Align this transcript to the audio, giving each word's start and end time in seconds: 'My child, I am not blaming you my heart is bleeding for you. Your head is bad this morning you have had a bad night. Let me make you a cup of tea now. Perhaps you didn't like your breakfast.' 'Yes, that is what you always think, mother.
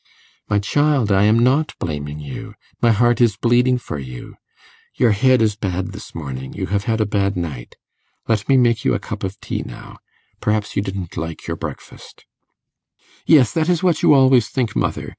'My 0.49 0.57
child, 0.57 1.11
I 1.11 1.25
am 1.25 1.37
not 1.37 1.75
blaming 1.77 2.19
you 2.19 2.55
my 2.81 2.89
heart 2.91 3.21
is 3.21 3.37
bleeding 3.37 3.77
for 3.77 3.99
you. 3.99 4.33
Your 4.95 5.11
head 5.11 5.43
is 5.43 5.55
bad 5.55 5.91
this 5.91 6.15
morning 6.15 6.53
you 6.53 6.65
have 6.73 6.85
had 6.85 6.99
a 6.99 7.05
bad 7.05 7.37
night. 7.37 7.75
Let 8.27 8.49
me 8.49 8.57
make 8.57 8.83
you 8.83 8.95
a 8.95 8.99
cup 8.99 9.23
of 9.23 9.39
tea 9.39 9.61
now. 9.61 9.99
Perhaps 10.39 10.75
you 10.75 10.81
didn't 10.81 11.17
like 11.17 11.45
your 11.45 11.55
breakfast.' 11.55 12.25
'Yes, 13.27 13.53
that 13.53 13.69
is 13.69 13.83
what 13.83 14.01
you 14.01 14.15
always 14.15 14.49
think, 14.49 14.75
mother. 14.75 15.09